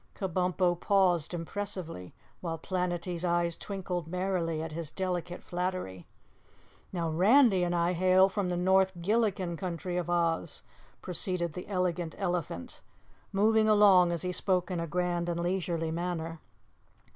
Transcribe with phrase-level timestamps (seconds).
[0.15, 6.07] Kabumpo paused impressively while Planetty's eyes twinkled merrily at his delicate flattery.
[6.91, 10.63] "Now Randy and I hail from the north Gilliken Country of Oz,"
[11.03, 12.81] proceeded the Elegant Elephant,
[13.31, 16.39] moving along as he spoke in a grand and leisurely manner.